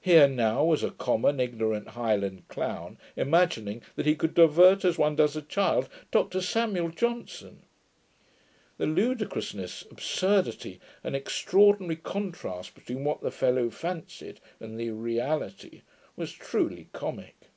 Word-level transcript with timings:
Here 0.00 0.28
now 0.28 0.62
was 0.64 0.84
a 0.84 0.92
common 0.92 1.40
ignorant 1.40 1.88
Highland 1.98 2.46
clown 2.46 2.96
imagining 3.16 3.82
that 3.96 4.06
he 4.06 4.14
could 4.14 4.34
divert, 4.34 4.84
as 4.84 4.98
one 4.98 5.16
does 5.16 5.34
a 5.34 5.42
child, 5.42 5.88
DR 6.12 6.40
SAMUEL 6.40 6.90
JOHNSON! 6.90 7.60
The 8.78 8.86
ludicrousness, 8.86 9.82
absurdity, 9.90 10.80
and 11.02 11.16
extraordinary 11.16 11.96
contrast 11.96 12.76
between 12.76 13.02
what 13.02 13.20
the 13.20 13.32
fellow 13.32 13.68
fancied, 13.68 14.38
and 14.60 14.78
the 14.78 14.90
reality, 14.90 15.82
was 16.14 16.30
truly 16.30 16.86
comick. 16.94 17.48